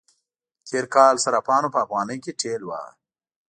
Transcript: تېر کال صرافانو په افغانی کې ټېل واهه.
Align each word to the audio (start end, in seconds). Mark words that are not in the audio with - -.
تېر 0.67 0.85
کال 0.95 1.15
صرافانو 1.23 1.73
په 1.73 1.79
افغانی 1.85 2.17
کې 2.23 2.31
ټېل 2.41 2.61
واهه. 2.65 2.91